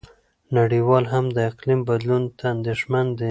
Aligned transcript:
نړیوال 0.57 1.05
هم 1.13 1.25
د 1.35 1.37
اقلیم 1.49 1.79
بدلون 1.89 2.23
ته 2.37 2.45
اندېښمن 2.55 3.05
دي. 3.15 3.19